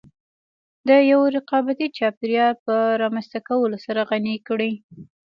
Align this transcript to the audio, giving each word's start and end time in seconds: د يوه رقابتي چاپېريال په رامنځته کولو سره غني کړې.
د 0.87 0.89
يوه 1.11 1.27
رقابتي 1.37 1.87
چاپېريال 1.97 2.53
په 2.65 2.75
رامنځته 3.01 3.39
کولو 3.49 3.77
سره 3.85 4.01
غني 4.09 4.35
کړې. 4.47 4.71